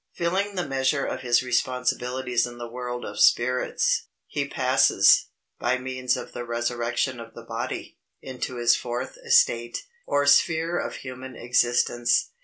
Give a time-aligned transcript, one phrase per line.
[0.15, 5.27] Filling the measure of his responsibilities in the world of spirits, he passes,
[5.59, 10.95] by means of the resurrection of the body, into his fourth estate, or sphere of
[10.95, 12.31] human existence.